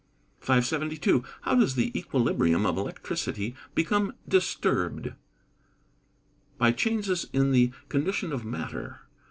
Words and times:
"]572. 0.39 1.23
How 1.43 1.53
does 1.53 1.75
the 1.75 1.95
equilibrium 1.95 2.65
of 2.65 2.75
electricity 2.75 3.53
become 3.75 4.13
disturbed? 4.27 5.11
By 6.57 6.71
changes 6.71 7.27
in 7.33 7.51
the 7.51 7.71
condition 7.87 8.33
of 8.33 8.43
matter. 8.43 9.01